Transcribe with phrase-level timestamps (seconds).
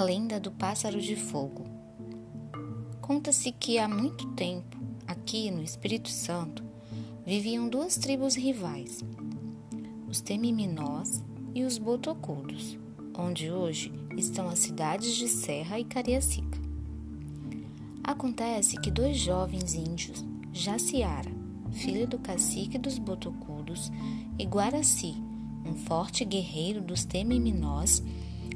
[0.00, 1.64] lenda do pássaro de fogo.
[3.00, 4.76] Conta-se que há muito tempo,
[5.06, 6.64] aqui no Espírito Santo,
[7.24, 9.04] viviam duas tribos rivais,
[10.08, 11.22] os Temiminós
[11.54, 12.78] e os Botocudos,
[13.16, 16.58] onde hoje estão as cidades de Serra e Cariacica.
[18.02, 21.30] Acontece que dois jovens índios, Jaciara,
[21.74, 23.90] filho do cacique dos Botocudos,
[24.38, 25.14] e Guaraci,
[25.64, 28.02] um forte guerreiro dos Temiminós,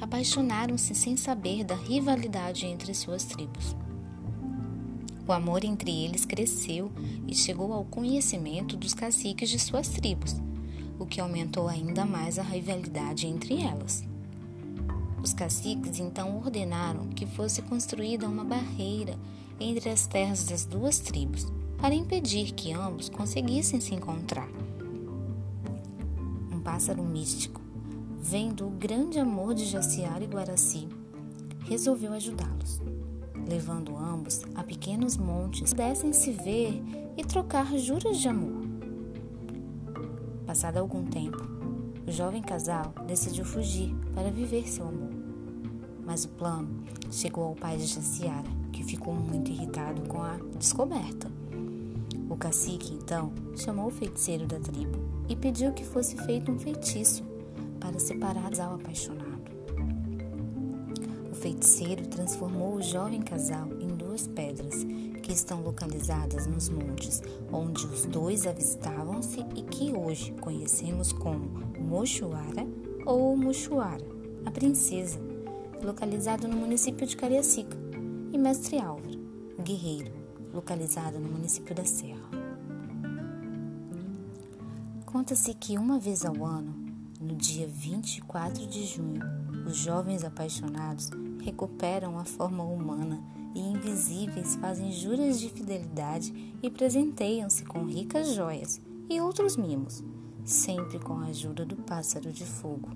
[0.00, 3.76] apaixonaram-se sem saber da rivalidade entre suas tribos.
[5.26, 6.90] O amor entre eles cresceu
[7.26, 10.36] e chegou ao conhecimento dos caciques de suas tribos,
[10.98, 14.02] o que aumentou ainda mais a rivalidade entre elas.
[15.22, 19.16] Os caciques então ordenaram que fosse construída uma barreira
[19.60, 21.46] entre as terras das duas tribos,
[21.78, 24.48] para impedir que ambos conseguissem se encontrar.
[26.52, 27.59] Um pássaro místico
[28.22, 30.86] vendo o grande amor de Jaciara e Guaraci,
[31.64, 32.80] resolveu ajudá-los,
[33.48, 36.82] levando ambos a pequenos montes pudessem se ver
[37.16, 38.62] e trocar juras de amor.
[40.46, 41.42] Passado algum tempo,
[42.06, 45.10] o jovem casal decidiu fugir para viver seu amor.
[46.04, 51.30] Mas o plano chegou ao pai de Jaciara, que ficou muito irritado com a descoberta.
[52.28, 54.98] O cacique então chamou o feiticeiro da tribo
[55.28, 57.29] e pediu que fosse feito um feitiço
[57.80, 59.50] para separar ao apaixonado.
[61.30, 64.84] O feiticeiro transformou o jovem casal em duas pedras
[65.22, 67.22] que estão localizadas nos montes
[67.52, 71.48] onde os dois avistavam-se e que hoje conhecemos como
[71.78, 72.66] Mochuara
[73.06, 74.04] ou Mochuara,
[74.44, 75.18] a princesa,
[75.82, 77.76] localizado no município de Cariacica,
[78.32, 79.18] e Mestre Álvaro,
[79.58, 80.12] o guerreiro,
[80.52, 82.30] localizado no município da Serra.
[85.04, 86.89] Conta-se que uma vez ao ano
[87.20, 89.22] no dia 24 de junho,
[89.66, 91.10] os jovens apaixonados
[91.42, 93.22] recuperam a forma humana
[93.54, 96.32] e invisíveis fazem juras de fidelidade
[96.62, 100.02] e presenteiam-se com ricas joias e outros mimos,
[100.44, 102.88] sempre com a ajuda do pássaro de fogo,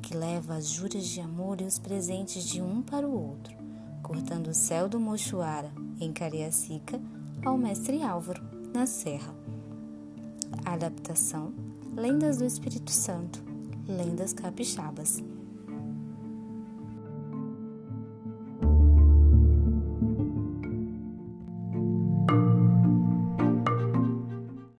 [0.00, 3.56] que leva as juras de amor e os presentes de um para o outro,
[4.00, 7.00] cortando o céu do Mochuara, em Cariacica,
[7.44, 9.34] ao mestre Álvaro, na Serra.
[10.64, 11.52] adaptação
[11.96, 13.45] Lendas do Espírito Santo
[13.88, 15.22] Lendas Capixabas.